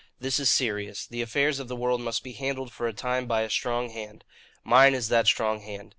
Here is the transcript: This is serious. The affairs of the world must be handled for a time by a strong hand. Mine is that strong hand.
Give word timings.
This 0.19 0.39
is 0.39 0.49
serious. 0.49 1.05
The 1.05 1.21
affairs 1.21 1.59
of 1.59 1.67
the 1.67 1.75
world 1.75 2.01
must 2.01 2.23
be 2.23 2.31
handled 2.31 2.71
for 2.73 2.87
a 2.87 2.91
time 2.91 3.27
by 3.27 3.41
a 3.41 3.51
strong 3.51 3.91
hand. 3.91 4.23
Mine 4.63 4.95
is 4.95 5.09
that 5.09 5.27
strong 5.27 5.59
hand. 5.61 5.89